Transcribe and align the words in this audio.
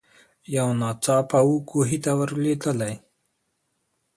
یو 0.55 0.67
ناڅاپه 0.79 1.39
وو 1.47 1.55
کوهي 1.69 1.97
ته 2.03 2.11
ور 2.19 2.29
لوېدلې 2.41 2.93